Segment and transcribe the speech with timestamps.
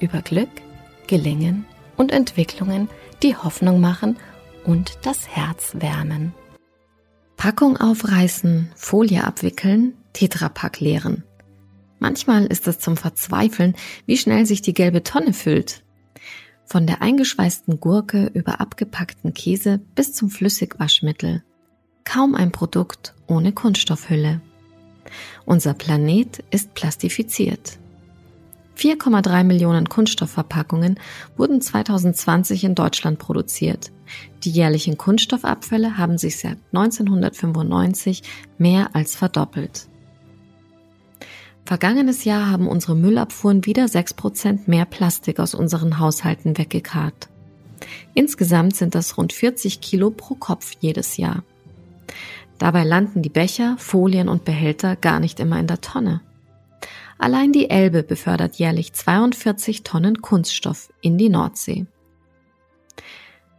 [0.00, 0.50] über Glück,
[1.06, 1.64] Gelingen
[1.96, 2.88] und Entwicklungen,
[3.22, 4.16] die Hoffnung machen
[4.64, 6.32] und das Herz wärmen.
[7.36, 11.24] Packung aufreißen, Folie abwickeln, Tetrapack leeren.
[12.00, 13.74] Manchmal ist es zum Verzweifeln,
[14.06, 15.84] wie schnell sich die gelbe Tonne füllt.
[16.64, 21.42] Von der eingeschweißten Gurke über abgepackten Käse bis zum Flüssigwaschmittel.
[22.04, 24.40] Kaum ein Produkt ohne Kunststoffhülle.
[25.46, 27.78] Unser Planet ist plastifiziert.
[28.78, 31.00] 4,3 Millionen Kunststoffverpackungen
[31.36, 33.90] wurden 2020 in Deutschland produziert.
[34.44, 38.22] Die jährlichen Kunststoffabfälle haben sich seit 1995
[38.56, 39.88] mehr als verdoppelt.
[41.64, 47.28] Vergangenes Jahr haben unsere Müllabfuhren wieder 6% mehr Plastik aus unseren Haushalten weggekarrt.
[48.14, 51.42] Insgesamt sind das rund 40 Kilo pro Kopf jedes Jahr.
[52.58, 56.20] Dabei landen die Becher, Folien und Behälter gar nicht immer in der Tonne.
[57.18, 61.86] Allein die Elbe befördert jährlich 42 Tonnen Kunststoff in die Nordsee.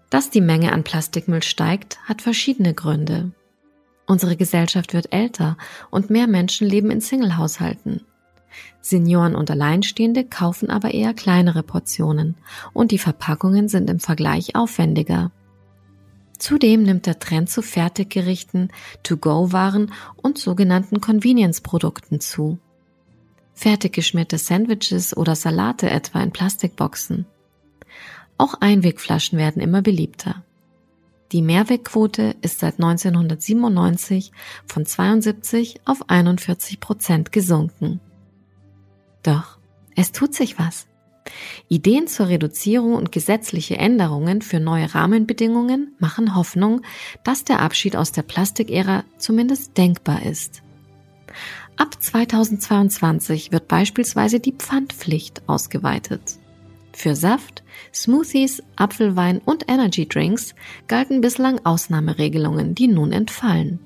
[0.09, 3.31] Dass die Menge an Plastikmüll steigt, hat verschiedene Gründe.
[4.07, 5.57] Unsere Gesellschaft wird älter
[5.91, 8.05] und mehr Menschen leben in Singlehaushalten.
[8.81, 12.35] Senioren und Alleinstehende kaufen aber eher kleinere Portionen
[12.73, 15.31] und die Verpackungen sind im Vergleich aufwendiger.
[16.39, 18.71] Zudem nimmt der Trend zu Fertiggerichten,
[19.03, 22.57] To-Go-Waren und sogenannten Convenience-Produkten zu
[23.59, 27.25] fertig geschmierte Sandwiches oder Salate etwa in Plastikboxen.
[28.37, 30.43] Auch Einwegflaschen werden immer beliebter.
[31.33, 34.31] Die Mehrwegquote ist seit 1997
[34.65, 37.99] von 72 auf 41 Prozent gesunken.
[39.23, 39.59] Doch
[39.95, 40.87] es tut sich was.
[41.67, 46.81] Ideen zur Reduzierung und gesetzliche Änderungen für neue Rahmenbedingungen machen Hoffnung,
[47.25, 50.63] dass der Abschied aus der Plastikära zumindest denkbar ist.
[51.79, 56.21] Ab 2022 wird beispielsweise die Pfandpflicht ausgeweitet.
[56.91, 57.63] Für Saft,
[57.93, 60.55] Smoothies, Apfelwein und Energy Drinks
[60.89, 63.79] galten bislang Ausnahmeregelungen, die nun entfallen.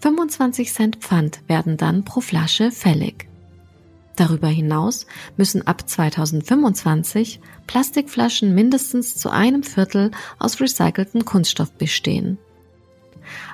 [0.00, 3.28] 25 Cent Pfand werden dann pro Flasche fällig.
[4.16, 5.04] Darüber hinaus
[5.36, 12.38] müssen ab 2025 Plastikflaschen mindestens zu einem Viertel aus recyceltem Kunststoff bestehen.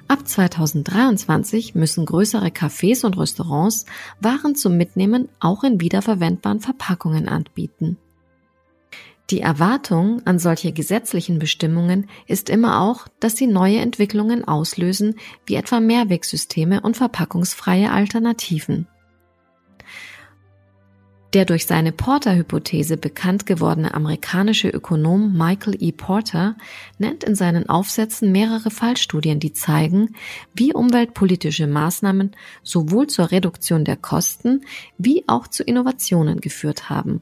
[0.08, 3.86] Ab 2023 müssen größere Cafés und Restaurants
[4.20, 7.98] Waren zum Mitnehmen auch in wiederverwendbaren Verpackungen anbieten.
[9.30, 15.14] Die Erwartung an solche gesetzlichen Bestimmungen ist immer auch, dass sie neue Entwicklungen auslösen,
[15.46, 18.86] wie etwa Mehrwegsysteme und verpackungsfreie Alternativen.
[21.34, 25.91] Der durch seine Porter-Hypothese bekannt gewordene amerikanische Ökonom Michael E.
[25.91, 26.55] Porter
[26.99, 30.15] nennt in seinen Aufsätzen mehrere Fallstudien, die zeigen,
[30.55, 34.65] wie umweltpolitische Maßnahmen sowohl zur Reduktion der Kosten
[34.97, 37.21] wie auch zu Innovationen geführt haben.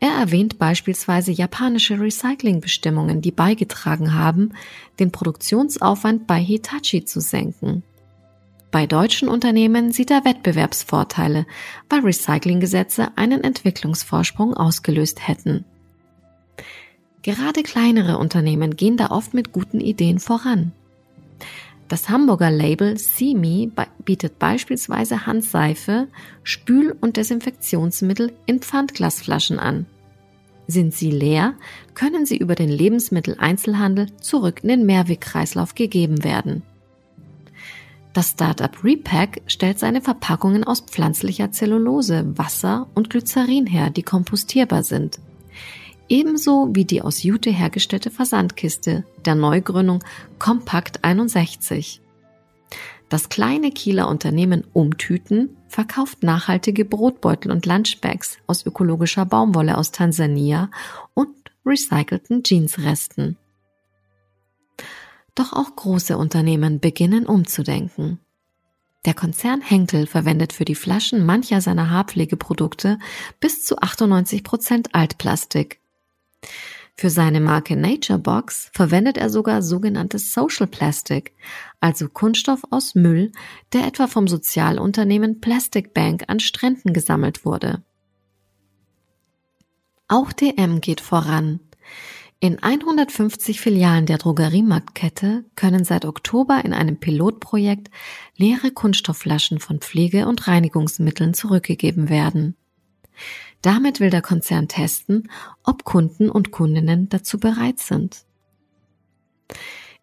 [0.00, 4.54] Er erwähnt beispielsweise japanische Recyclingbestimmungen, die beigetragen haben,
[4.98, 7.84] den Produktionsaufwand bei Hitachi zu senken.
[8.70, 11.46] Bei deutschen Unternehmen sieht er Wettbewerbsvorteile,
[11.88, 15.64] weil Recyclinggesetze einen Entwicklungsvorsprung ausgelöst hätten.
[17.22, 20.72] Gerade kleinere Unternehmen gehen da oft mit guten Ideen voran.
[21.88, 23.34] Das Hamburger Label See
[24.04, 26.06] bietet beispielsweise Handseife,
[26.44, 29.86] Spül- und Desinfektionsmittel in Pfandglasflaschen an.
[30.68, 31.54] Sind sie leer,
[31.94, 36.62] können sie über den Lebensmitteleinzelhandel zurück in den Mehrwegkreislauf gegeben werden.
[38.12, 44.82] Das Startup Repack stellt seine Verpackungen aus pflanzlicher Zellulose, Wasser und Glycerin her, die kompostierbar
[44.82, 45.20] sind.
[46.08, 50.02] Ebenso wie die aus Jute hergestellte Versandkiste der Neugründung
[50.40, 52.02] Compact 61.
[53.08, 60.70] Das kleine Kieler Unternehmen Umtüten verkauft nachhaltige Brotbeutel und Lunchbags aus ökologischer Baumwolle aus Tansania
[61.14, 61.28] und
[61.64, 63.36] recycelten Jeansresten.
[65.40, 68.18] Doch auch große Unternehmen beginnen umzudenken.
[69.06, 72.98] Der Konzern Henkel verwendet für die Flaschen mancher seiner Haarpflegeprodukte
[73.40, 75.80] bis zu 98 Prozent Altplastik.
[76.94, 81.32] Für seine Marke Nature Box verwendet er sogar sogenanntes Social Plastic,
[81.80, 83.32] also Kunststoff aus Müll,
[83.72, 87.82] der etwa vom Sozialunternehmen Plastic Bank an Stränden gesammelt wurde.
[90.06, 91.60] Auch DM geht voran.
[92.42, 97.90] In 150 Filialen der Drogeriemarktkette können seit Oktober in einem Pilotprojekt
[98.34, 102.56] leere Kunststoffflaschen von Pflege- und Reinigungsmitteln zurückgegeben werden.
[103.60, 105.30] Damit will der Konzern testen,
[105.64, 108.24] ob Kunden und Kundinnen dazu bereit sind.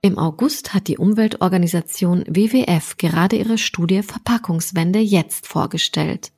[0.01, 6.31] Im August hat die Umweltorganisation WWF gerade ihre Studie Verpackungswende jetzt vorgestellt.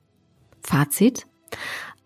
[0.61, 1.27] Fazit?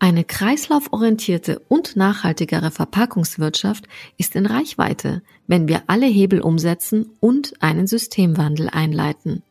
[0.04, 7.88] Eine kreislauforientierte und nachhaltigere Verpackungswirtschaft ist in Reichweite, wenn wir alle Hebel umsetzen und einen
[7.88, 9.44] Systemwandel einleiten.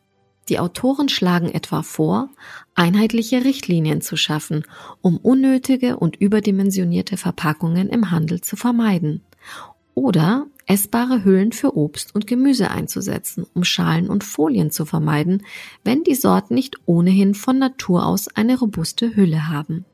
[0.49, 2.29] Die Autoren schlagen etwa vor,
[2.75, 4.63] einheitliche Richtlinien zu schaffen,
[5.01, 9.23] um unnötige und überdimensionierte Verpackungen im Handel zu vermeiden.
[9.95, 15.41] Oder essbare Hüllen für Obst und Gemüse einzusetzen, um Schalen und Folien zu vermeiden,
[15.83, 19.85] wenn die Sorten nicht ohnehin von Natur aus eine robuste Hülle haben.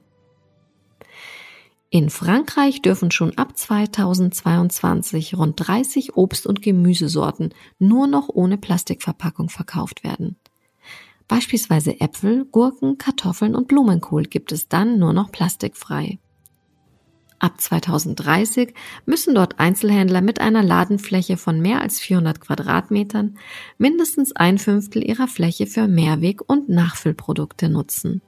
[1.91, 9.49] In Frankreich dürfen schon ab 2022 rund 30 Obst- und Gemüsesorten nur noch ohne Plastikverpackung
[9.49, 10.35] verkauft werden.
[11.27, 16.19] Beispielsweise Äpfel, Gurken, Kartoffeln und Blumenkohl gibt es dann nur noch plastikfrei.
[17.39, 18.73] Ab 2030
[19.05, 23.37] müssen dort Einzelhändler mit einer Ladenfläche von mehr als 400 Quadratmetern
[23.77, 28.21] mindestens ein Fünftel ihrer Fläche für Mehrweg- und Nachfüllprodukte nutzen.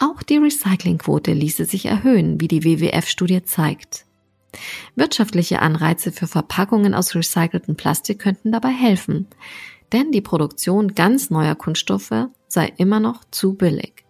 [0.00, 4.06] Auch die Recyclingquote ließe sich erhöhen, wie die WWF-Studie zeigt.
[4.96, 9.28] Wirtschaftliche Anreize für Verpackungen aus recyceltem Plastik könnten dabei helfen,
[9.92, 14.06] denn die Produktion ganz neuer Kunststoffe sei immer noch zu billig.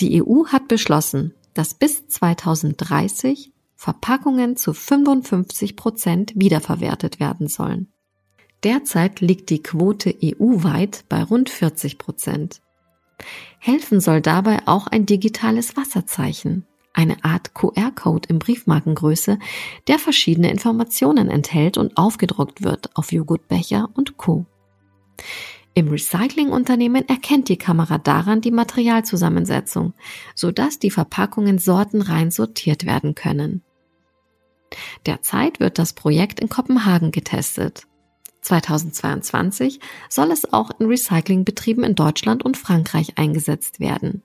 [0.00, 7.88] Die EU hat beschlossen, dass bis 2030 Verpackungen zu 55 Prozent wiederverwertet werden sollen.
[8.64, 12.60] Derzeit liegt die Quote EU-weit bei rund 40 Prozent.
[13.58, 19.38] Helfen soll dabei auch ein digitales Wasserzeichen, eine Art QR-Code in Briefmarkengröße,
[19.86, 24.46] der verschiedene Informationen enthält und aufgedruckt wird auf Joghurtbecher und Co.
[25.74, 29.94] Im Recyclingunternehmen erkennt die Kamera daran die Materialzusammensetzung,
[30.34, 33.62] sodass die Verpackungen sortenrein sortiert werden können.
[35.06, 37.86] Derzeit wird das Projekt in Kopenhagen getestet.
[38.42, 44.22] 2022 soll es auch in Recyclingbetrieben in Deutschland und Frankreich eingesetzt werden.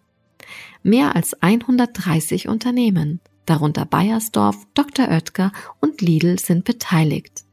[0.82, 5.08] Mehr als 130 Unternehmen, darunter Bayersdorf, Dr.
[5.10, 7.44] Oetker und Lidl sind beteiligt.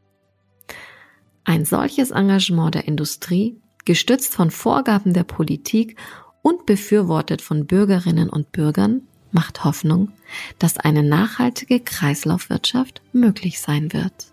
[1.44, 5.96] Ein solches Engagement der Industrie, gestützt von Vorgaben der Politik
[6.42, 9.02] und befürwortet von Bürgerinnen und Bürgern,
[9.32, 10.12] macht Hoffnung,
[10.58, 14.32] dass eine nachhaltige Kreislaufwirtschaft möglich sein wird.